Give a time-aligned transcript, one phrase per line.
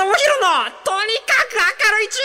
[0.00, 2.16] 智弘のとにかく明るい中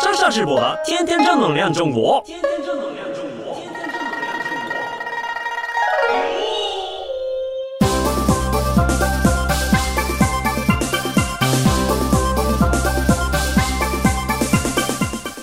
[0.02, 2.22] 上下直播的天天正能量中国。
[2.24, 3.60] 天天正能量中国。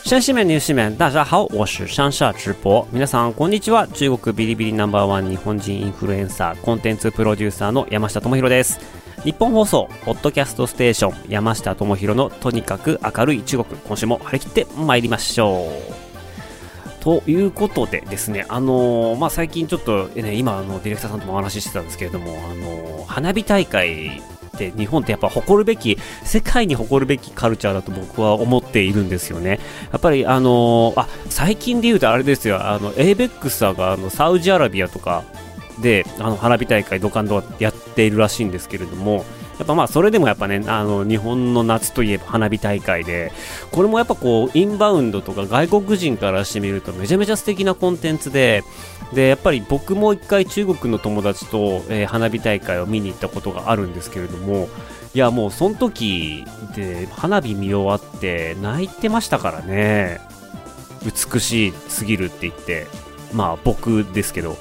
[0.03, 2.83] 山西面、ニュー面、大家好，我是上下直播。
[2.91, 3.87] 皆さんこんにちは。
[3.89, 8.79] 中国ビリビリナンバーワン日本人インフルエンサー、コンテンツプロデューサーの山下智博です。
[9.25, 13.79] 日本放送、ポッドキャストステーション、山下智博のとにかく明るい中国。
[13.81, 17.03] 今週も張り切って参りましょう。
[17.03, 24.21] ということでですね、あのー、まあ、最近ちょっと、ね、今、あの、ディレクターさんともお話ししてたんですけれども、あのー、花火大会っ
[24.77, 29.59] 日本ってやっぱ誇るべき、世界に誇るべきカルチャーだと僕は思っているんですよね。
[29.91, 35.23] やっぱりあのー、あ、最近で言うとあれですよ、あの、ABEX さんがあの、サウジアラビアとか
[35.81, 39.25] で、あの、花火大会ドカンドやっているらしいんですけれども、
[39.59, 43.33] やっぱまあそれでもやっぱね、あの日本の夏といえば花火大会で、
[43.71, 48.63] これもやっぱこうインバウンドとか外国人からしてみるとめちゃめちゃ素敵なコンテンツで、
[49.13, 54.69] で、やっぱり僕も一回中国の友達と、えー、花火大会を見に行ったことがあるんですけれども、
[55.13, 60.21] いやもうその時で花火見終わって泣いてましたからね。
[61.03, 62.87] 美しすぎるって言って、
[63.33, 64.57] まあ僕ですけど、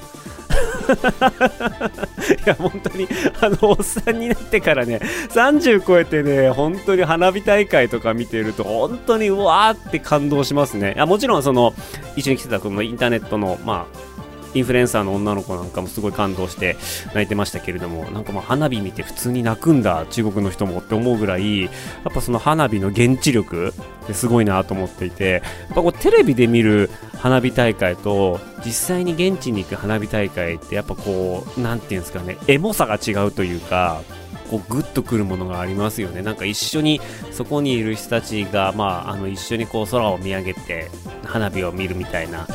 [2.45, 3.07] いや、本当に、
[3.41, 10.95] あの、おっさんになってからね、30超えてね、本当に花火大会とか見てると、本当にうわーって感動しますね。
[10.97, 11.73] あもちろん、その、
[12.15, 14.08] 一緒に来てたこのインターネットの、まあ、
[14.53, 16.75] インフルエンサーの女の子なんかもすごい感動して
[17.13, 21.69] 泣いてましたけれども、なんかまあ花火見て普通に泣くんだ、中国の人もって思うぐらい、や
[22.09, 25.41] っぱその花火の現地力ってすごいなと思っていて、やっ
[25.75, 34.01] ぱこうテレビで見る花火大会と実際に現地に行く花火大会ってやっぱこう、なんていうんですかね、エモさが違うというか、
[34.49, 36.23] こうグッとくるものがありますよね。
[36.23, 36.99] なんか一緒に
[37.31, 40.89] そこにいる人たちが、まあ、あの一緒にこう空を見上げて
[41.23, 42.47] 花火を見るみたいな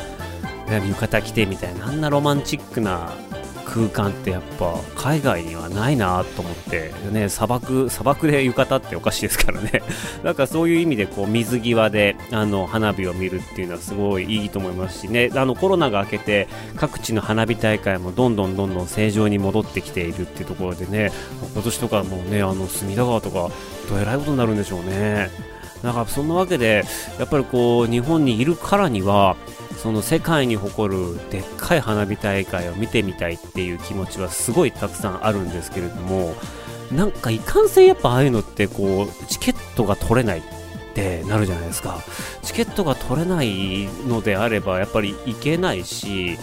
[0.69, 3.13] 浴衣着てみたいなあんなロマンチックな
[3.65, 9.81] 空間ってやっぱ海外にはないなと思ってね砂漠砂漠で浴衣っておかしいですからね。
[10.23, 15.29] なんかそういう意味でこう水際であの花火を見るっていうのはすごいいいと思いますしね。
[15.35, 21.11] あのコロナが明けて各地の花火大会もどんどんどんどん正常に戻ってきているっていうところでね
[21.53, 23.49] 今年とかもねあの隅田川とか
[23.89, 25.29] どえらいことになるんでしょうね。
[25.83, 26.83] だかそんなわけで
[27.19, 29.35] やっぱりこう日本にいるからには
[29.85, 36.33] その世界に誇るでっかい花火大会を見てみたいっていう気持ちはすごいたくさんあるんですけれども
[36.91, 40.39] なんかいかんせんやっぱああいうのってこうチケットが取れない。
[40.39, 40.41] っ
[40.95, 41.99] ってなるじゃないですか。
[42.41, 46.37] チケットが取れないのであればやっぱり行けないし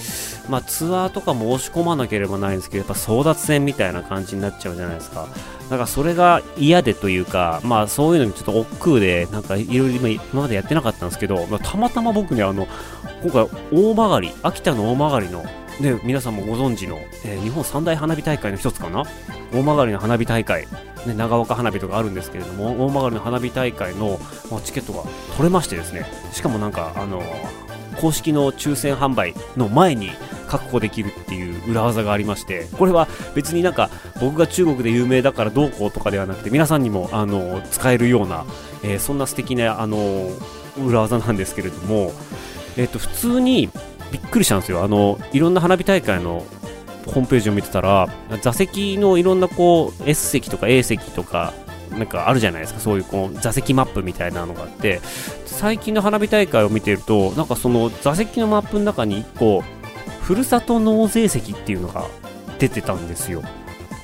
[0.50, 5.26] まあツアーとか申し込まなければないんですけどやっぱ争奪戦みたいな感じになっちゃうじゃないですか。
[5.70, 12.69] だからそれが嫌でというか、まあそういうのにちょっと億劫で、なんかいろいろ今までやってなかったんですけど、まあ、たまたま僕ね、あの、
[13.22, 15.44] 今回大曲秋田の大曲の、
[15.82, 19.03] ね、皆さんもご存知の、えー、日本三大花火大会の一つかな？
[19.53, 20.69] 大曲の花火大会、
[21.06, 25.03] ね、長岡花火とかあるんですけれども、大曲の花火大会の、まあ、チケットが
[25.37, 27.20] 取れましてですね、しかもなんか、あの
[28.00, 30.12] 公式の抽選販売の前に
[30.47, 38.47] 確保できるっていう裏技がありまして、これは別になんか僕が中国で有名だからどうこうとかではなくて、皆さんにもあの使えるような、
[38.84, 40.31] え、そんな素敵なあの
[40.78, 42.12] 裏技なんですけれども、
[42.76, 43.69] えっ、と普通に
[44.12, 44.84] びっくりしたんですよ。
[44.84, 46.44] あのいろんな花火大会の
[47.06, 48.08] ホームページを見てたら
[48.42, 51.52] 座席のいろんなこう S 席とか A 席とか
[51.90, 55.00] なんかあるじゃないですかそういうこう座席マップみたいなのがあって
[55.46, 59.64] 最近の花火大会を見てるとなんかその座席のマップの中に1個
[60.22, 62.06] ふるさと納税席っていうのが
[62.58, 63.42] 出てたんですよ。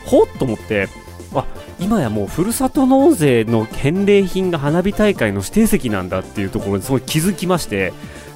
[0.05, 0.89] ほっと思って、
[1.35, 1.47] あ
[1.79, 7.93] 今やもうふるさと納税の返礼品が花火大会の指定席なんだっていうところにすごい気づきまして、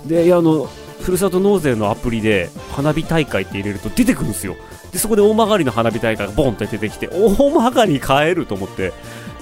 [0.07, 0.69] で、あの、
[1.03, 4.57] ふるさと納税のアプリで花火大会って入れると出てくるんですよ。
[4.93, 8.93] で、そこで大曲の花火大会がボンって出てきて、大曲に買えると思って、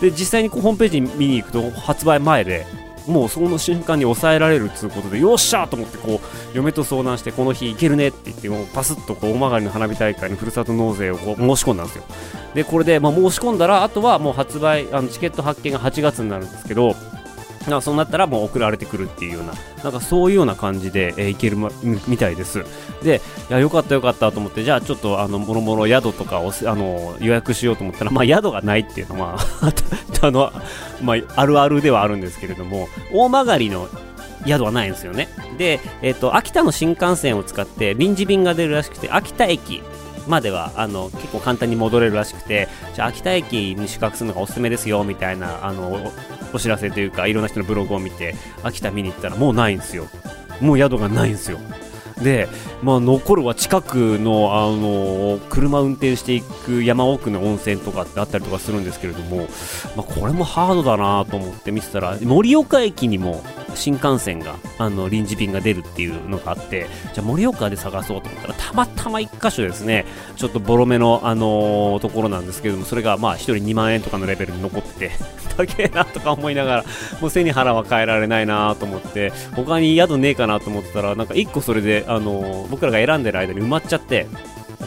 [0.01, 2.67] で、実際にこうホームページ見に行くと発売前で、
[3.07, 12.05] もうその瞬間に抑えられるっていうことでよっしゃーと思ってこう嫁と相談してこの日行けるねって言ってもうパスッとこう大曲の花火大会のふるさと納税をこう申し込んだんですよ
[12.55, 16.95] でこれで、まあ、申し込んだらあとはもう発売あのチケット発券が8月になるんですけど
[17.69, 19.53] なそうなったらもう送られてくるっていうような、
[19.85, 21.71] なんかそういうような感じで、えー、いける、ま、
[22.09, 22.65] みたいです。
[23.03, 23.21] で、
[23.51, 29.39] いや、よかったよかったと思って、じゃあちょっとあの、もろもろ宿とかをあの予約しようと思ったら、まあ宿がないっていうのは、
[30.23, 30.53] あの、
[31.03, 33.89] まあ、あるあるではあるんですけれども、大曲の
[34.47, 35.29] 宿はないんですよね。
[35.59, 39.83] で、えっ、ー、と、秋田の新幹線を使って臨時便が出るらしくて、秋田駅
[40.31, 46.13] まではあの結構簡単に戻れるらしくてじゃあ秋田駅に宿泊するのがおすすめですよみたいなあの
[46.53, 50.07] お知らせというかいろんな人のブログを見て秋田見に行ったらもうないんですよ。
[50.61, 51.59] もう宿がないんですよ。
[52.23, 52.49] で、
[52.83, 59.49] まあ、残るは近くの、あの車運転していく山奥の温泉とかってあったりとかするんですけれども、
[59.97, 63.43] まあ、これもハードだなと思って見てたら盛岡駅にも
[63.81, 70.05] 新幹線があの臨時便が出るっていうのがあってじゃあ盛岡で探そうと思ったらたまたま1箇所ですね。
[70.37, 75.11] ちょっとボロめの、あのー、ところなんですけどもそれがまあ1人2万円とかのレベルに残ってて
[75.57, 76.85] 高えなとか思いながら
[77.21, 84.27] もう背に腹は変えられないなと思って他に宿ねえかなと思ってたらなんか1個それで、あのー、僕らが選んでる間に埋まっちゃって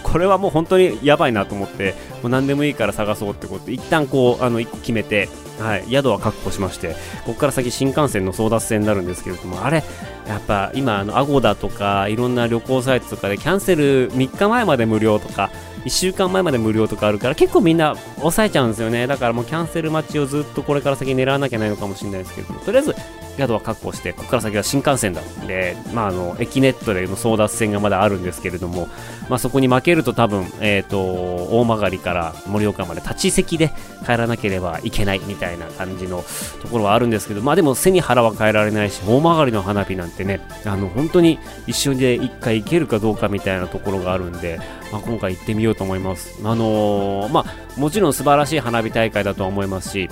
[0.04, 5.30] これはもう本当にやばいなと思ってもう何でもいいから探そうってことで一旦こうあの1個決めて
[5.60, 6.96] はい、宿は確保しまして、
[7.26, 9.84] ここから先新幹線の争奪戦になるんですけれども、あれ、
[10.28, 15.52] やっぱ今、あの、アゴダとか、いろんな旅行サイトとかでキャンセル3日前まで無料とか、
[15.86, 19.06] 1週間前まで無料とかあるから、結構みんな抑えちゃうんですよね。
[19.06, 22.96] だからもうキャンセル待ちをずっとこれから先狙わなきゃないのかもしれないですけど、とりあえず
[23.38, 25.22] 宿は確保して、ここから先は新幹線だ。
[25.48, 28.88] で、まあ、あの、駅ネットでの争奪戦がまだあるんですけれども、
[29.30, 33.72] まあ、そこに負けると多分、え、ー、と、大曲から盛岡まで立ち席で
[34.06, 36.24] 帰らなければいけないみたいな感じの
[36.62, 44.60] ところはあるんですけど、まあでも背に腹は変えられないし、大曲の花火なんてね、あの、本当に一瞬で一回行けるかどうかみたいなところがあるんで、
[44.92, 46.36] まあ、今回行ってみようと思います。
[46.44, 50.10] あのー、まあ、もちろん素晴らしい花火大会だとは思いますし、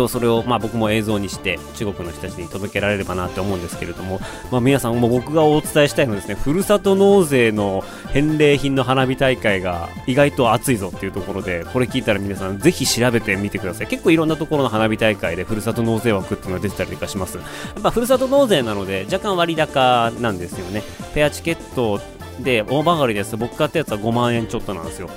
[0.00, 4.18] とそれを、まあ、僕も映像にして中国の人たちに届けられればなって思うんですけれども、
[4.50, 13.86] まあ、皆さんも僕がお伝えしたいのはですねふるさと納税の返礼品の花火大会が意外と熱いぞっていうところでこれ聞いたら皆さんぜひ調べてみてください。
[13.88, 17.36] 結構いろんなところの花火大会でふるさと納税枠っていうのが出てたりとかします。
[17.36, 17.42] や
[17.78, 20.82] っぱふるさと納税なので若干割高なんですよね。
[21.14, 22.00] ペアチケット
[22.42, 23.36] で大曲がりです。
[23.36, 25.10] 僕買ったやつは5万円ちょっとなんですよ。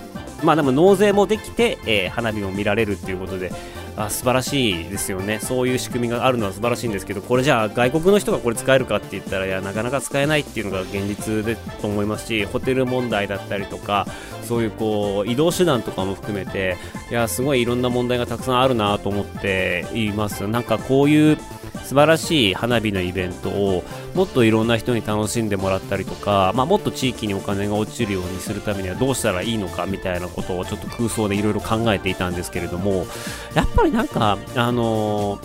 [0.44, 3.52] まあでも納税もできて、えー、花火も見られるっていうことで
[3.96, 5.40] あ素晴らしいですよね。
[5.40, 14.08] そういう仕組みがあるのは素晴らしいんですけどこれじゃあ外国の人がこれ使えるかって言ったらいやなかなか使えないっていうのが現実でと思いますしホテル問題だったりとか
[14.44, 16.78] そういうこう移動手段とかも含めて
[17.12, 20.48] いやすごいいろんな問題がたくさんあるなと思っています。
[20.48, 21.38] なんかこういう
[21.84, 23.84] 素晴らしい花火のイベントを
[24.16, 33.06] もっといろんな人に楽しんでもらったりとか、まあ、もっと地域にお金が落ちるようにするためにはどうしたらいいのかみたいなことをちょっと空想でいろいろ考えていたんですけれども
[33.54, 35.40] やっぱりなんかあの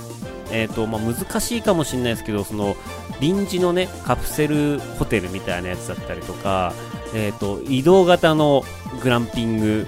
[0.51, 2.75] えーとまあ、難しいかもしれないですけどその
[3.21, 6.73] 臨時の、ね、カプセルホテルみたいなやつだったりとか、
[7.15, 8.63] えーと、移動型の
[9.03, 9.87] グランピング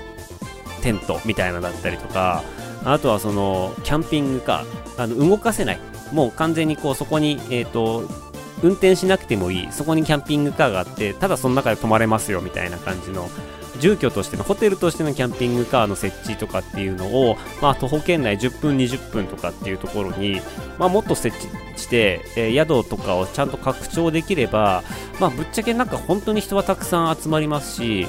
[0.83, 2.43] テントみたいなのだったりとか
[2.85, 5.81] あとはそのキャンピングカーあの動かせない
[6.13, 8.05] もう完全にこうそこに、えーと、
[8.63, 13.29] 運転しなくてもいいそこにキャンピングカーがあってただその中で泊まれますよみたいな感じの
[13.81, 20.41] 住居としてのホテルとしてのキャンピングカーの設置とかっていうのを、まあ、徒歩圏内10分20分とかっていうところに、
[20.79, 24.85] まあ、もっと設置して、えー、宿とかをちゃんと拡張できれば、
[25.19, 28.07] まあ、ぶっちゃけなんか本当に人はたくさん集まりますし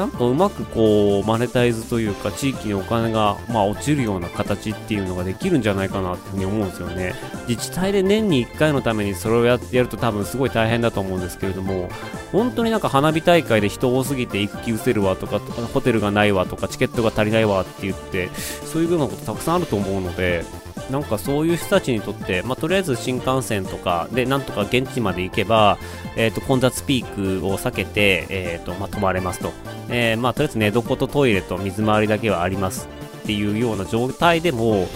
[0.00, 0.24] なんか？
[0.24, 7.14] うまくこうマネタイズというか地域にお金がまあ落ちるような形っていうのができるんじゃないかなっていうふうに思うんですよね。
[7.46, 11.90] 自治体で年に1回のためにそれをやると多分すごい大変だと思うんですけれども
[12.32, 18.28] 本当になんか花火大会で人多すぎて行く気失せるわとかホテルがないわとかチケットが足りないわって言って
[18.64, 20.44] そういうようなことたくさんあると思うので
[20.90, 25.78] なんかそういう人たちにとって、まあ、とりあえず新幹線とかでなんとか現地まで行けば、
[26.16, 29.52] えーと、混雑ピークを避けて、えーとまあ、泊まれますと、
[29.88, 32.88] えー、まあ、とりあえず寝床とトイレと水回りだけはあります
[33.22, 34.88] っていうような状態でも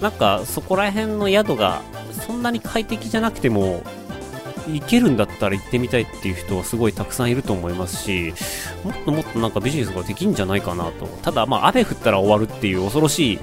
[0.00, 1.82] なんかそこら辺の宿が
[2.12, 3.82] そんなに快適じゃなくても
[4.68, 8.34] 行けるんだったら行ってみたいっていう人はすごいたくさんいると思いますし、
[8.84, 11.06] もっともっとなんかビジネスができんじゃないかなと。
[11.22, 13.38] ただ、まあ、雨降ったら終わるっていう恐ろしい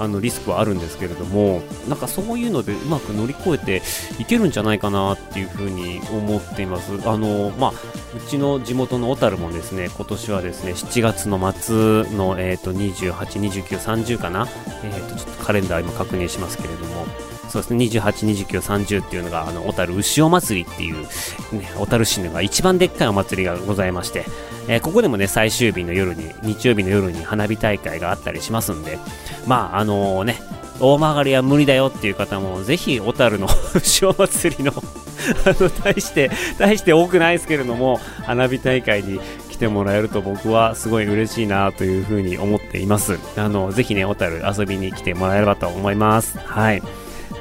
[0.00, 3.82] あのリスクはあるんですけれどもなんかそういうのでうまく乗り越えて
[4.18, 6.92] いけるんじゃないかなっていうふうに思っています。
[7.08, 7.72] あのまあ
[8.16, 14.48] うちの地元の小樽もですね今年はですね7月の末の、えーと、28、29、30かな、
[14.82, 17.29] えーと、ちょっとカレンダー今確認しますけれども。
[17.50, 24.24] そうですね、28、29、30っていうのが、あの、小樽牛尾祭りっていう、ね、小樽市のが一番でっかいお祭りがございまして、
[24.68, 28.98] えー、ここでもね、最終日の夜に、日曜日の夜に花火大会があったりしますんで、
[29.46, 30.40] まあ、あのー、ね、
[30.78, 33.48] 大曲がりは無理だよっていう方も、ぜひ、小樽の
[34.00, 34.72] 塩祭りの
[35.44, 43.18] あの、大して、大して多くないですけれども、花火大会に来てもらえると僕はすごい嬉しいなというふうに思っています。
[43.36, 46.38] あの、ぜひね、小樽遊びに来てもらえればと思います。
[46.38, 46.82] はい。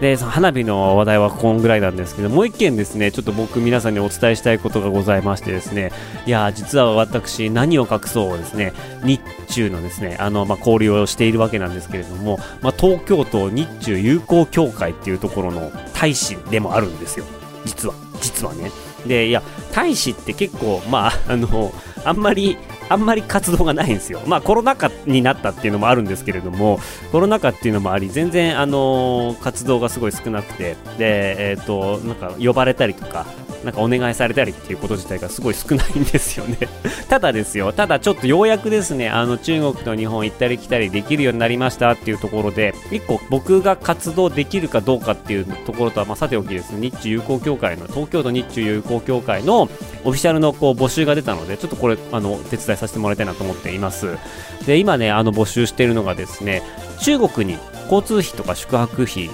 [0.02, 5.92] で花火の話題はこんぐらいなんですけどもう一件ですねちょっと僕皆さんにお伝えしたいことがございましてですね
[6.26, 17.26] いや実は私何を隠そうですね日中のですねあの、まあ、交流をしているわけなんですけれども、まあ、東京都日中友好協会っていうところの大使でもあるんですよ。
[17.66, 18.72] 実は実はね。
[19.06, 19.42] でいや
[19.74, 22.58] 大使って結構まああのあんまり
[22.90, 24.22] あんまり活動がないんですよ。
[24.26, 26.80] まあコロナ禍になったっていうのもあるんですけれども、
[27.12, 33.26] コロナ禍っていうのもあり、全然あの、活動がすごい少なくて、で、えっ、ー、と、なんか呼ばれたりとか、
[33.64, 36.58] なんかお願いされたりっていうこと自体がすごい少ないんですよね
[37.10, 54.18] ただですよ、ただちょっとようやくですね、あの中国と日本行ったり来たりできるようになりましたっていうところで、一個僕が活動できるかどうかっていうところとは、まあ、さておきですね、日中友好協会の、東京都日中友好協会のオフィシャルのこう募集が出たので、ちょっとこれ、あの、手伝いさせてもらいたいなと思っています。
[54.66, 56.62] で、今ね、あの募集しているのがですね、
[57.02, 57.58] 中国に
[57.92, 59.30] 交通費とか宿泊費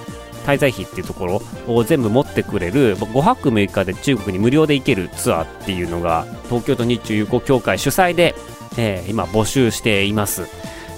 [0.46, 8.36] 滞在費っていうところを全部持ってくれる5泊6日で中国に無料で行けるツアーっていうのが東京都日中友好協会主催で、
[8.78, 10.46] えー、今募集しています。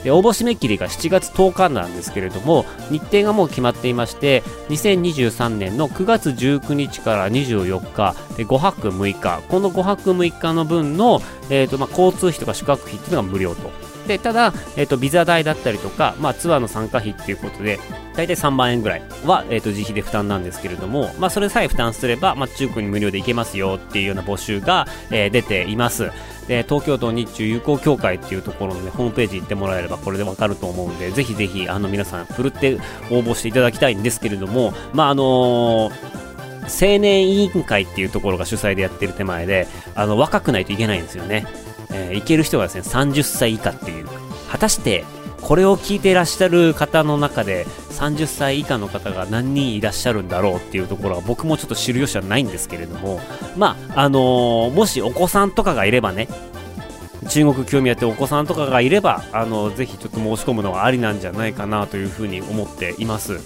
[0.04, 13.72] で応募締め切りが7月10日なんですけれども日程がもう決まっていまして2023年の9月19日から24日で5泊6日この5泊6日の分の、えーとまあ、交通費とか宿泊費っていうのが無料と
[14.08, 17.78] でただ、えーと、ビザ代だったりとか、まあ、ツアーの参加費っていうことで
[18.14, 26.10] 大体3万円ぐらいは、えーと、自費で負担なんですけれども、まあ、それさえ負担すれば、まあ、中国に無料で行けますよっていうような募集が、えー、出ています。
[26.48, 32.76] で東京都日中友好協会っていうところの、ね、ホームページ行ってもらえればこれでわかると思うんでぜひぜひあの皆さんふるって
[33.10, 36.18] 応募していただきたいんですけれどもまああのー
[36.68, 41.46] 青年委員会っていうところが主催でやってる手前であの若くないといけないんですよね。
[41.90, 44.06] えー、いける人がですね、30歳以下っていう。
[44.50, 45.04] 果たして、
[45.40, 53.20] これを聞いていらっしゃる方の中で、30歳以下の方が何人いらっしゃるんだろうっていうところは僕もちょっと知る由はないんですけれども、
[53.56, 56.28] まあ、あのー、もしお子さんとかがいればね、
[57.28, 63.40] 中国興味あってお子さんとかがいれば、あの、ぜひちょっと申し込むのはありなんじゃないかなというふうに思っています。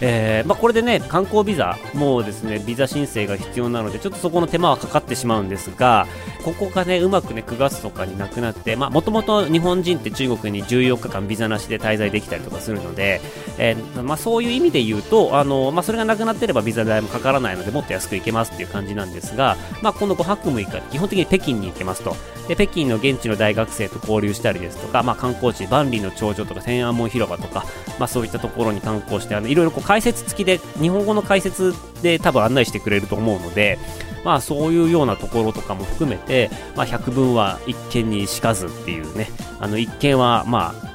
[0.00, 6.06] えー、まあ、これでね、観光ビザもですね、ビザ申請が必要なので、ちょっとそこの手間はかかってしまうんですが、
[6.44, 13.20] ここがね、うまくね、9月とかになくなって、もともと日本人って中国に14日間ビザなしで滞在できたりとかするので、
[13.58, 22.16] えー、まあ、そういう意味で言うと、あの、まあ、それがなくなってればビザ代もかからないので、もっと安く行けますっていう感じなんですが、まあ、この5泊6日、基本的に北京に行けますと。
[22.48, 27.64] で、北京の現地の大学生と交流したりですとか、まあ、観光地、万里の長城とか天安門広場とか、
[27.98, 33.78] まあ、そういったところに観光して、あの、いろいろ解説付きで、日本語の解説で多分案内してくれると思うので、
[34.24, 39.28] まあそういうようなところとかも含めて、まあ百聞は一見にしかずっていうね、
[39.60, 40.94] あの一見はまあ、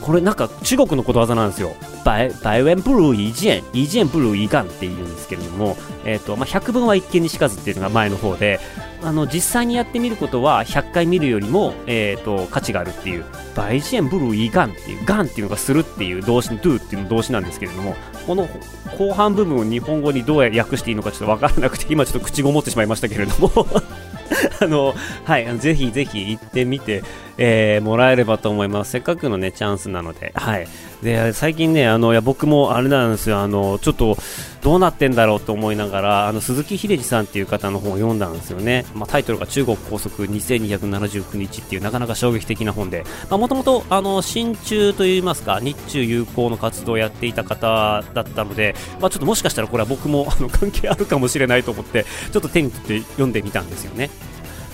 [0.00, 1.74] これなんか中国のことわざなんですよ。
[2.04, 8.60] 百百円不如一件、一件不如一眼っていうんですけれども、えっ、ー、と、まあ、百聞は一見にしかずっていうのが前の方で、
[9.02, 13.24] あの、実際にやってみることは100回見るよりも、え、ー、と、価値があるっていう、
[13.54, 17.94] バイジェンブルーイガンっていう、ガンっていうのがするっていう動詞の do っていうの動詞なんですけれども、
[18.26, 18.48] この
[18.98, 23.52] 後半部分を日本語にどう訳していいのかちょっと分からなくて、今ちょっと口ごもってしまいましたけれども。
[24.60, 27.02] あの、はい、ぜひぜひ行ってみて、
[27.38, 28.90] えー、もらえればと思います。
[28.90, 30.68] せっかくのね、チャンスなので、はい。
[31.02, 34.18] で、最近ね、あの、いや、僕もあれなんですよ、あの、ちょっと、
[34.60, 38.84] どうなってんだろうと思いながら、あの、鈴木秀治さんっていう方の本を読んだんですよね。
[38.94, 54.10] まあ、タイトルが中国高速2279日っていう、なかなか衝撃的な本で、まあ、もともと、あの、親中といいますか、日中友好の活動をやっていた方だったので、まあ、ちょっともしかしたらこれは僕も、あの、関係あるかもしれないと思って、ちょっと手に取って読んでみたんですよね。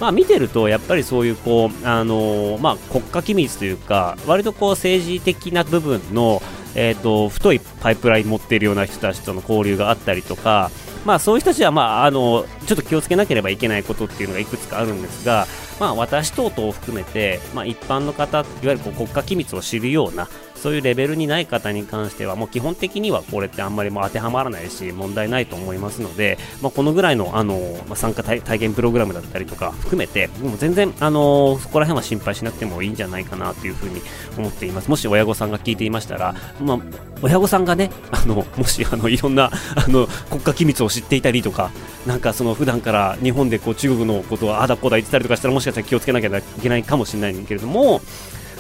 [0.01, 6.43] まあ、見てると、やっぱりそういうこう、あのー、まあ、国家機密というか、割とこう政治的な部分の、
[6.75, 10.71] えーと、太いパイプライン持っているような人たちとの交流があったりとか、
[11.05, 15.47] まあ、そういう人たちは、まあ、あのちょっと気をつけなければいけないことっていうのがいくつかあるんですが、
[15.79, 20.29] まあ、私等々を含めて、まあ、一般の方、いわゆるこう国家機密を知るような、
[20.65, 34.01] そういうレベルにない方に関しては、もう基本的にはこれってあんまりも当てはまらないし、問題ないと思いますので、まあ、このぐらいの、あのまあ、参加体験プログラムだったりとか含めて、もう全然、あのそこら辺は心配しなくてもいいんじゃないかなというふうに
[34.39, 34.89] 思っています。
[34.89, 36.79] もし親御さんが聞いていましたら、まあ、
[37.21, 41.73] 親御さんがね、あの、もし、あの、いろんな、あの、国家機密を知っていたりとか、
[42.07, 48.01] なんかその普段から日本でこう中国のことをあだこうだ言ってたりとかしたらもしかしたら気をつけなきゃいけないかもしれないけれども、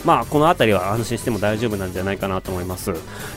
[0.04, 2.92] まあ、この辺りは安心しても大丈夫なんじゃないかなと思います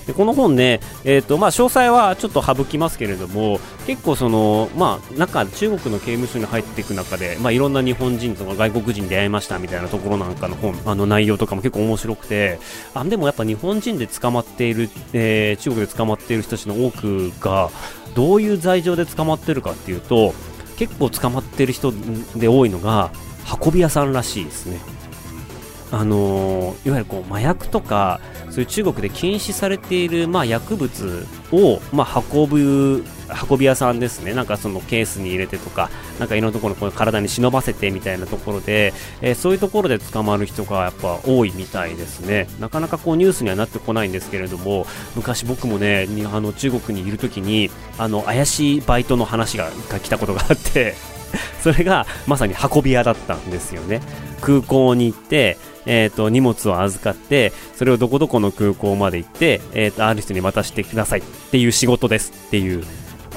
[0.06, 12.60] でこの本ね、えーとまあ、詳細はちょっと省きますけれども結構その、まあ、中中国の刑務所に入っていく中で、まあ、いろんな日本人とか外国人に出会いましたみたいなところなんかの本あの内容とかも結構面白くて
[12.94, 17.70] あでもやっぱ日本人で捕まっている、えー、中国で捕まっている人たちの多くが
[18.16, 20.34] どういう罪状で捕まってるかっていうと
[20.78, 21.92] 結構捕まってる人
[22.36, 23.12] で多いのが
[23.64, 24.97] 運び屋さんらしいですね。
[25.92, 33.06] あのー、いわゆるこう麻薬とかそういう中国で禁止されている、まあ、薬物を、まあ、運ぶ
[33.50, 35.90] 運び屋さんですね、なんかそのケースに入れてとか、
[36.20, 42.48] なんかいろんなところこの体に忍ばせてみたいなところで、えー、そういうところで捕まる人がやっぱ多いみたいですね。
[42.60, 49.70] なかなかこうニュースにはなってこないんですけれども、昔僕もね、あの中国にいる時に、あの怪しいバイトの話が
[50.02, 50.96] 来たことがあって
[51.62, 54.02] それがまさに運び屋だったんですよね。
[54.42, 62.84] 空港に行って、えっ、ー、と、荷物を預かって、それをどこどこの空港まで行って、えっ、ー、と、ある人に渡してくださいっていう仕事ですっていう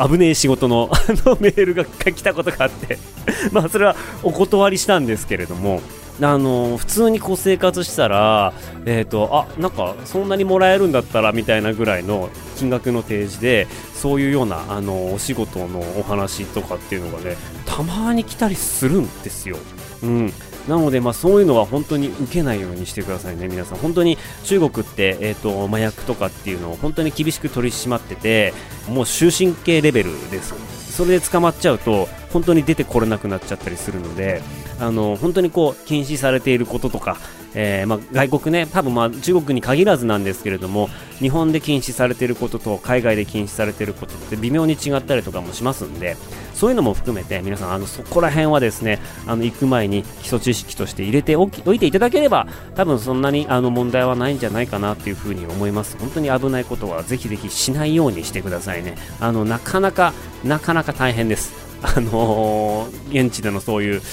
[0.09, 2.99] 危ねえ仕事の あのメールが来たことがあって
[3.52, 5.82] まあそれはお断りしたんですけれども
[6.21, 8.52] あの普通にこう生活したら、
[8.85, 19.57] えーと、あなんかそんなにもらえるんだったらみたいなぐらいの金額の提示でそういうようなあのお仕事のお話とかっていうのがねたまに来たりするんですよ。
[20.02, 20.33] うん、
[20.69, 23.79] なので、まあ、そういうのは本当に受けないようにしてくださいね、皆さん。
[23.79, 28.55] 本当に中国って、えーと、麻薬とかっていうのを本当に厳しく取り締まってて、
[28.88, 30.55] もう終身刑レベルです。
[30.90, 34.43] それで捕まっちゃうと、本当に出てこれなくなっちゃったりするので、
[34.81, 37.19] あの本当にこう禁止されていることとか、
[37.55, 46.17] えー、まあ、外国ね、多分まあ中国に限らずなんですけれども、日本で禁止されていることと海外で禁止されていることって微妙に違ったりとかもしますんで、
[46.55, 52.47] そういうのも含めて皆さん、あのそこら辺はですね、あの行く前に基礎知識として入れておきおいていただければ、
[52.77, 55.97] 多分そんなにあの問題はないんじゃないかなっていうふに思います。
[55.99, 58.95] 本当に危ないことはぜひぜひしないようにしてくださいね。
[59.19, 60.13] あのなかなか、
[60.45, 61.70] なかなか大変です。
[61.83, 64.07] あのー、現地でのそういう刑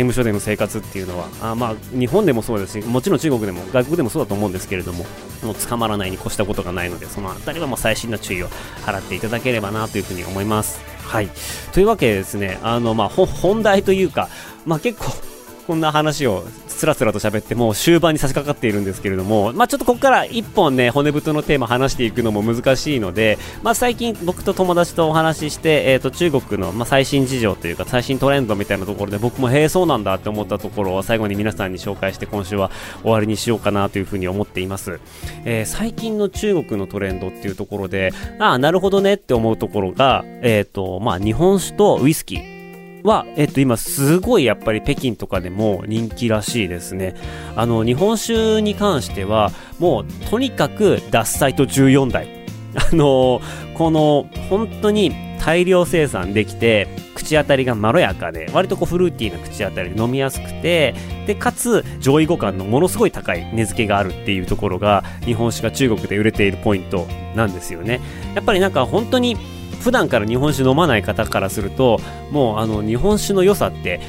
[0.00, 5.04] 務所での生活っていうのはあまあ日本でもそうですしもちろん中国でも外国でもそうだと思うんですけれども
[5.42, 8.48] もう捕まらないに越したことがないのでその辺りはもう細心の注意を
[8.84, 10.80] 払っていただければなというふうに思います。
[11.02, 11.28] はい
[11.72, 14.28] というわけでですねあの、まあ、 本題というか、
[14.64, 15.12] まあ、結構
[15.66, 32.70] こんな話をつらつらと喋ってもう終盤に差し掛かっているんですけれども、まあ、ちょっとここから1本ね骨太のテーマ話していくのも難しいので、まあ、最近僕と友達とお話しして、えー、と中国の、まあ、最新事情というか最新トレンドみたいなところで僕もへえそうなんだって思ったところを最後に皆さんに紹介して今週は
[33.02, 34.98] 終わりにしようかなというふうに思っています、
[35.44, 42.61] えー、最近の中国のトレンドっていうところでああなるほどねって思うところが、えーとまあ、日本酒とウイスキー。
[43.02, 47.14] は、えっと、今すごいやっぱり北京とかでも人気らしいですね。
[47.56, 52.28] あの、日本酒に関しては、もうとにかく脱菜と14台。
[52.74, 53.42] あの
[53.74, 60.94] この本当に大量生産できて、口当たりがまろやかで、割とこうフルーティーな口当たりで飲みやすくて、
[61.26, 68.00] で、かつ上位互換のものすごい高い値付けがあるっていうところが、日本酒が中国で売れているポイントなんですよね。
[68.34, 69.36] やっぱりなんか本当に
[69.82, 71.98] 普段から日本酒飲まない方からすると
[72.30, 74.00] もうあの日本酒の良さって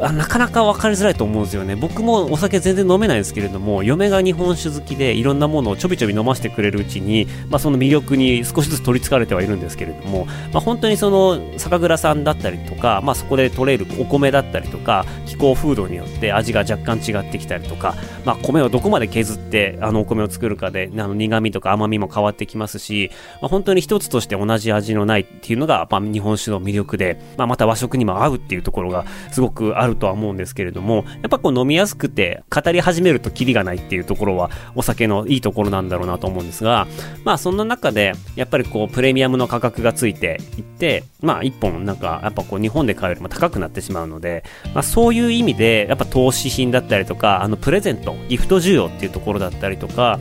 [0.00, 1.76] あなかなか分かりづらいと思うんですよね。
[1.76, 36.86] 僕もお酒全然飲めないんですけれども嫁が日本酒好きでいろんなものをちょびちょび飲ませてくれるうちに、まあ、その魅力に少しずつ取りつかれてはいるんですけれども、まあ、本当にその酒蔵さんだったりとか、まあ、そこで取れるお米だったりとか気候風土によって味が若干違ってきたりとか、まあ、米をどこまで削ってあのお米を作るかであの苦味とか甘みも変わってきますし、まあ、本当に一つとして同じ味のないっていうのが、まあ、日本酒の魅力で、まあ、また和食にも合うっていうところがすごくああるとは思うんですけれども、やっぱこう飲みやすくて語り始めるとキリがないっていうところはお酒のいいところなんだろうなと思うんですが、
[37.24, 44.44] まあそんな中でやっぱりこうプレミアムの価格がついていって、まあ1本なんかやっぱこう日本で買うよりも高くなってしまうので、
[44.74, 50.18] まあそういう意味でやっぱ投資品だったりとか、あのプレゼント、ギフト需要っていうところだったりとか、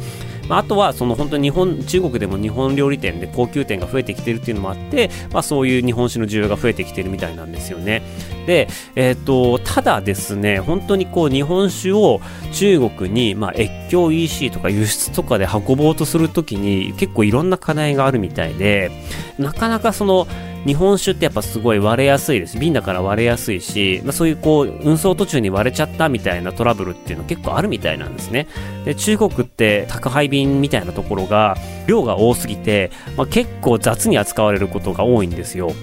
[0.47, 8.01] まあ、あとはその本当に日本中国でも日本料理店で高級店が増えてきてるっていうのもあって、まあ、そういう日本酒の需要が増えてきてるみたいなんですよね。
[8.45, 12.19] で、えっ、ー、と、ただですね、本当にこう日本酒を
[12.51, 18.91] 中国に、まあ、越境 EC とか輸出とかで運ぼうとするときに結構いろんな課題があるみたいで、
[19.38, 20.27] なかなかその
[20.65, 22.58] 日本酒ってやっぱすごい割れやすいです。
[22.58, 28.47] 瓶だから割れやすいし、まあ、そういうこう、運送途中に割れちゃったみたいなトラブルっていうの結構あるみたいなんですね。
[28.86, 35.73] で、中国って宅配便みたいなところが、量が多すぎて、まあ、結構雑に扱われることが多いんですよ。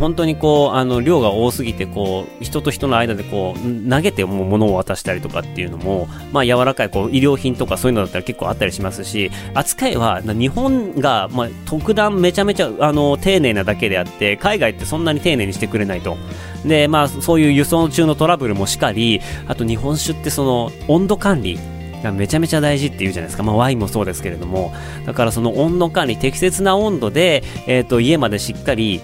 [0.00, 16.16] 本当にこう、あの、量が多すぎて、こう、人と人の間でこう、投げても物を渡したりとかっていうのも、まあ、柔らかい、こう、医療品とかそういうのだったら結構あったりしますし、扱いは、日本が、まあ、特段めちゃめちゃ、あの、丁寧なだけであって、海外ってそんなに丁寧にしてくれないと。
[16.64, 21.58] で、まあ、そういう輸送中のトラブルもしかり、あと日本酒ってその、温度管理、
[22.02, 23.42] がめちゃめちゃ大事って言うじゃないですか。
[23.42, 24.72] まあワインもそうですけれども。
[25.06, 29.00] だからその温度管理、適切な温度で、えっ、ー、と、家までしっかり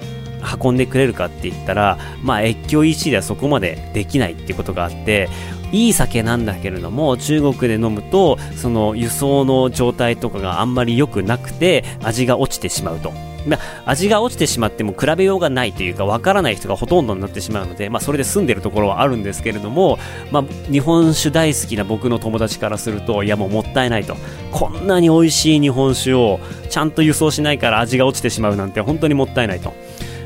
[0.63, 5.29] 運んでくれるかって言ったら、まあ越境 EC ではそこまでできないってことがあって、
[5.73, 13.13] いい酒なんだけれども、中国で飲むと、その輸送の状態とかがあんまり良くなくて、味が落ちてしまうと。
[13.47, 19.99] まあ、味が落ちてしまっても比べようがないというか、わからない人がほとんどになってしまうので、まあ、それで住んでるところはあるんですけれども、
[20.33, 24.17] まあ、日本酒大好きな僕の友達からすると、いやもうもったいないと。
[24.51, 29.75] こんなに美味しい日本酒をちゃんと輸送しないから味が落ちてしまうなんて本当にもったいないと。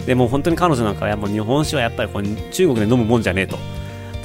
[0.07, 3.59] でも本当に彼女なんかはもう日本酒はやっぱりこう中国で飲むもんじゃねえと。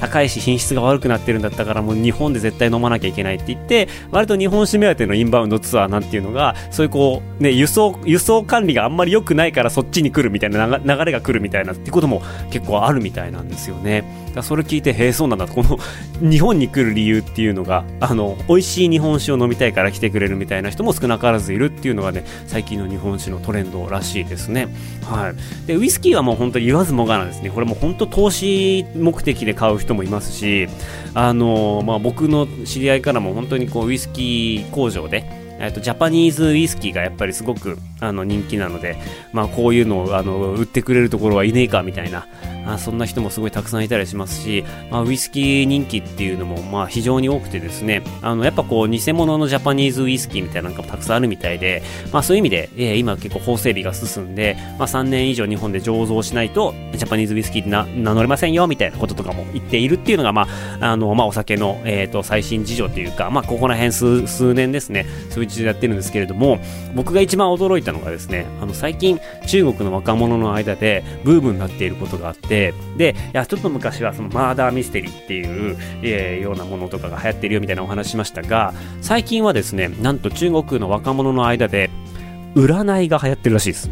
[0.00, 14.26] 高いし品質が悪くなってるんだったからもう日本で絶対飲まなきゃいけないって言って割と日本酒目当てのインバウンドツアーなんていうのがそういうこうね輸送輸送管理があんまり良くないからそっちに来るみたいな流れが来るみたいなってことも結構あるみたいなんですよね。
[14.36, 15.78] だそれ聞いて、へえ、そうなんだ、この
[16.30, 24.68] 日本に来る理由っていうのが、あの、美味しい日本酒を飲みたいから来てくれるみたいな人も少なからずいるっていうのがね、最近の日本酒のトレンドらしいですね。
[25.02, 25.66] はい。
[25.66, 27.50] で、ウイスキーはもう本当に言わずもがなですね。
[27.50, 30.68] これも本当投資目的で買う人人もいますし、
[31.14, 35.24] あの、まあ、僕の知り合いからも本当にこう、ウイスキー工場で、
[35.58, 38.98] えっと、ジャパニーズウイスキーがやっぱりすごくあの人気なので、
[39.32, 42.26] まあ、こういうのをあの売ってくれるところはいねえかみたいな
[42.66, 60.46] あそんな人もすごいたくさんいたりしますし、まあ、ウイスキー人気っていうのもまあ非常に多くてですねあのやっぱこう偽物のジャパニーズウイスキーみたいなのがたくさんあるみたいで、まあ、そういう意味で、えー、今結構法整備が進んで、まあ、3年以上日本で醸造しないとジャパニーズウイスキーって名乗れませんよみたいなこととかも言っているっていうのが、ま
[60.80, 66.58] ああのまあ、お酒の、えーと、最新事情というか、まあ、ここら辺数数年ですねそういう事情やってるんですけれども
[66.94, 72.55] 僕が一番驚いたのがですねあの最近中国の若者の間でブームになっていることがあって
[72.96, 81.90] でいやちょっと昔はそのマーダーミステリーっていう、えー、ようなものとかが流行ってるよみたいなお話しましたが最近はですねなんと中国の若者の間で
[82.54, 83.90] 占いが流行ってるらしいです。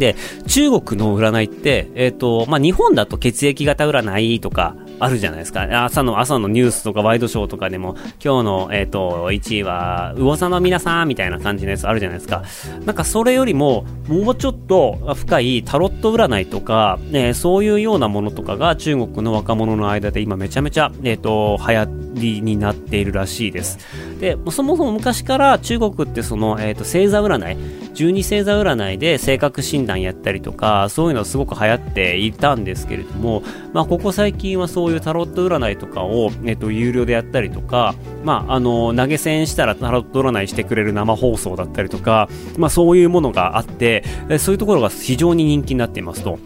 [0.00, 5.66] で、中国の占いって、えっ、ー、と、まあ、日本だと血液型占いとか、あるじゃないですか。
[5.84, 12.44] 朝の、朝のニュースとかワイドショーとかでも、今日の、えっ、ー、と、1位は、魚座の皆さんみたいな感じのやつあるじゃないですか。
[12.84, 23.78] なんかそれよりも、もうちょっと深いタロット占いとか、ね、そういうようなものとかが中国の若者の間で今めちゃめちゃ、えっ、ー、と、流行りになっているらしいです。
[24.20, 27.56] で、そもそも昔から中国ってその、えっ、ー、と、星座占い、
[27.94, 44.02] 十二星座占いで性格診断やったりとか、そういうのすごく流行っていたんですけれども、まあ、ここ最近はそういうタロット占いとかを、えっと、有料でやったりとか、まあ、あの、投げ銭したらタロット占いしてくれる生放送だったりとか、まあ、そういうものがあって、
[44.38, 46.38] そういうところが非常に人気になっていますと。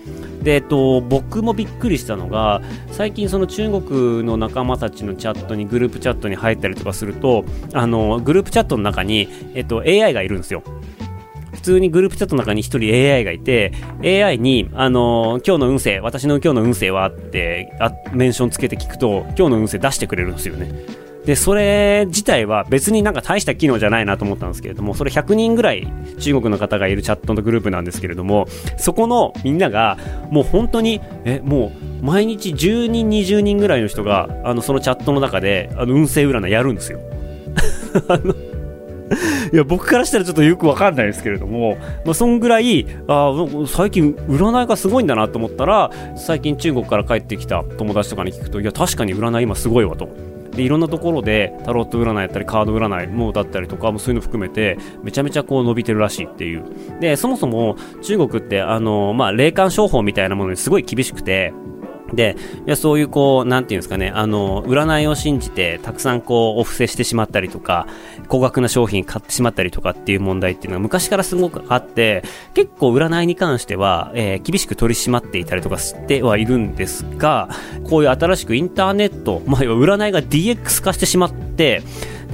[0.44, 2.60] で、えっと、僕もびっくりしたのが
[2.92, 10.62] 最近その中国の仲間たちのチャットにグループチャットに入ったりとかするとあのグループチャットの中に、えっと、AI がいるんですよ
[11.64, 13.72] 通にグループチャットの中に1人 AI がいて
[14.02, 28.46] AI に、あの今日の運勢私の今日の運勢はってあメンションつけて聞くと今日の運勢出してくれるんですよねで、それ自体は別になんか大した機能じゃないなと思ったんですけれども、それ100人ぐらい中国の方がいるチャットのグループなんですけれども、
[28.76, 29.96] そこのみんなが、
[30.30, 31.72] もう本当に、え、も
[32.02, 37.00] う毎日10人、20人ぐらいの人が、あの、そのチャットの中で、あの、運勢占いやるんですよ。
[38.08, 38.34] あ の
[39.52, 43.32] いや、僕からしたらちょっとよくわかんないですけれども、まあ、そんぐらい、あ
[43.66, 50.08] 最近占いがすごいんだなと思ったら、最近中国から帰ってきた友達とかに聞くと、いや、確かに占い今すごいわと。
[50.54, 56.64] でいろんなところでタロット占いやったりカード占いもだったりとかもそういうの含めてめちゃめちゃこう伸びてるらしいっていう
[57.00, 61.52] でそもそも中国ってあのまあ霊感商法みたいなものにすごい厳しくて
[62.12, 62.36] で、
[62.66, 67.86] いやそういうこう、なんていうんですかね、あの、占いを信じて、たくさんこう、お布施してしまったりとか、
[68.28, 72.22] 高額な商品買ってしまったりとかっていう問題っていうのは昔からすごくあって、
[72.54, 77.48] 結構占いに関しては、えー、厳しく取り締まっていたりとかしてはいるんですが、
[77.88, 81.82] こういう新しくインターネット、まあ、占いが DX 化してしまって、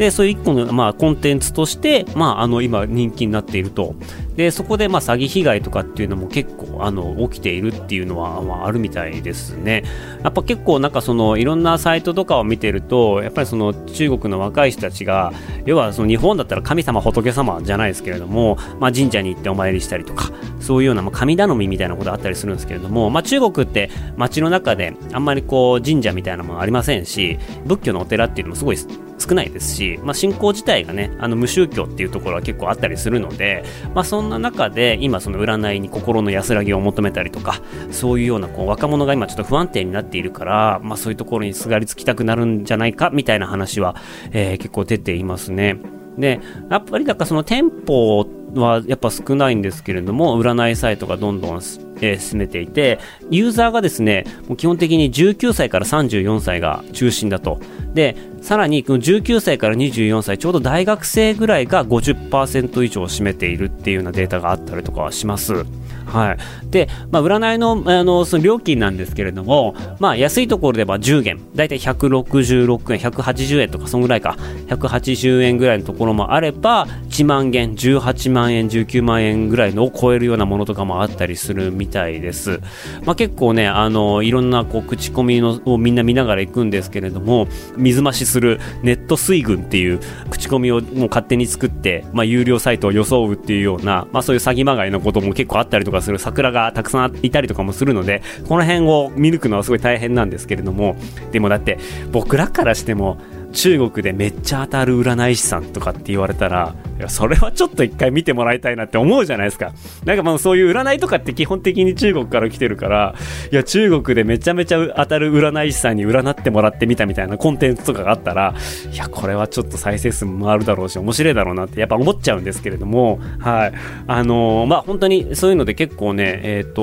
[0.01, 3.95] で、そういう一個の、まあ、コンテンツとして、まあ、あの、今人気になっていると。
[4.35, 9.85] で、そこで、まあ、詐欺被害とかっていうのも結構あの起きているっていうのは、まあ、あるみたいですね。
[10.23, 15.33] やっぱ結構なんかそのいろんなサイトとかを見てるとやっぱりその中国の若い人たちが
[15.67, 28.79] 要はその日本だったら神様仏様じゃないですけれども、まあ、神社に行ってお参りしたりとかそういうような、まあ、神頼みみたいなことあったりするんですけれども、まあ、中国って街の中であんまりこう神社みたいなものありませんし仏教のお寺っていうのもすごい
[29.21, 43.97] 少ないですし、まあ、信仰自体がねあの無宗教っていうところは結構あったりするので、まあ、そんな中で今その占いに心の安らぎを求めたりとかそういうようなこう若者が今ちょっと不安定になっているから、まあ、そういうところにすがりつきたくなるんじゃないかみたいな話は、
[44.33, 45.79] えー、結構出ていますね。
[46.19, 51.57] で、やっぱりだからその店舗はやっぱ少ないんですけれども、占いサイトがどんどん、
[52.01, 52.99] えー、進めていて、
[53.31, 57.61] ユーザーがですね、もう基本的に19歳から34歳が中心だと。
[57.95, 65.65] で、さらにこの19歳から24歳、ちょうど大学生ぐらいが50%以上を占めているっていうようなデータがあったりとかはします。
[66.11, 66.71] はい。
[66.71, 74.37] で、まあ、占いの、あの、その料金なんですけれども、まあ、安いところでは10元、だいたい166円、180円とか、そんぐらいか、
[74.69, 76.89] 180円ぐらいのところもあれば、
[77.21, 82.61] 1万元、18万円、19万円ぐらいのを超えるようなものとかもあったりするみたいです。
[83.05, 100.97] まあ、結構ね、あの、いろんな、こう、口コミのをみんな見ながら行くんですけれども、水増しするネット水軍っていう口コミをもう勝手に作って、まあ、有料サイトを装うっていうような、まあ、そういう詐欺まがいのことも結構あったりとかする桜がたくさんいたりとかもするので、この辺を見抜くのはすごい大変なんですけれども、
[101.33, 101.79] でもだって
[102.13, 103.19] 僕らからしても、
[103.53, 109.73] 中国でめっちゃ当たる占い師さんとかって言われたら、いや、それはちょっと一回見てもらいたいなって思うじゃないですか。
[110.05, 113.15] なんかまあそういう占いとかって基本的に中国から来てるから、
[113.51, 118.55] いや、中国でめちゃめちゃ当たる占い師さんに占ってもらってみたみたいなコンテンツとかがあったら、
[118.93, 123.73] いや、これはちょっと再生数も回るだろうし、面白いだろうなってやっぱ思っちゃうんですけれども、はい。
[124.07, 126.83] あのー、まあ本当にそういうので結構ね、えっ、ー、と、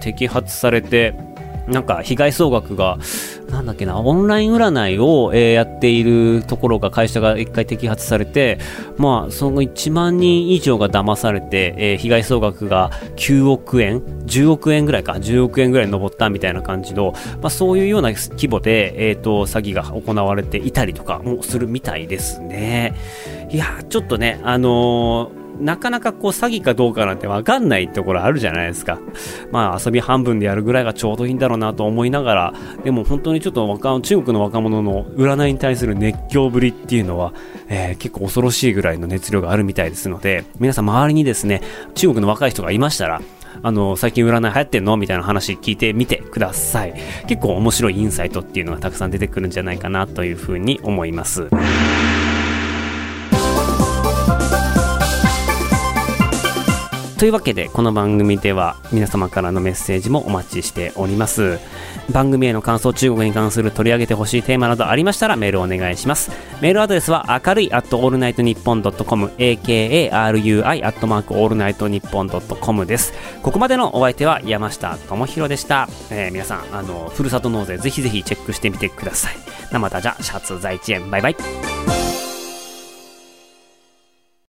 [0.00, 1.14] 摘発されて、
[1.68, 2.98] なんか被害総額が、
[3.48, 8.58] なんだっけな、オンライン占いを、え、やっているところが会社が一回摘発されて、
[8.98, 22.94] まあ、その1万人以上が騙されて、えー、被害総額が9億円、10億円ぐらいか、10億円ぐらい上ったみたいな感じの、まあ、そういうような規模で、えっ、ー、と、詐欺が行われていたりとかもするみたいですね。
[23.50, 28.98] いや、ちょっとね、あのーなかなかこう詐欺かどうかなんてわかんないところあるじゃないですか。
[29.50, 37.32] まあ遊び半分でやるぐらいがちょうどいいんだろうなと思いながら、でも本当にちょっと若中国の若者の占いに対する熱狂ぶりっていうのは、
[37.68, 41.62] えー、結構恐ろしいぐらいの熱量があるみたいですので、皆さん周りにですね、
[41.94, 43.20] 中国の若い人がいましたら、
[43.62, 46.94] あの、最近占い流行ってんのみたいな話聞いてみてください。
[47.28, 51.48] 結構面白いインサイトっていうのがたくさん出てくるんじゃないかなというふうに思います。
[57.18, 61.58] というわけでこの番組では皆様からのメッセージもお待ちしております。
[62.10, 66.30] 番組への感想中国に関する取り上げてほしいテーマなどありましたらメールお願いします。
[66.60, 73.14] メールアドレスは明るい at allnightnippon.com akarui アットマークオールナイトニッポンドットコムです。
[73.42, 79.36] ここまでのお相手は山下智博でした、えー、皆さんあのふるさと納税ぜひぜひチェックしてみてください。
[79.70, 81.10] 生田じゃシャツ在地園。
[81.10, 81.93] バイバイ。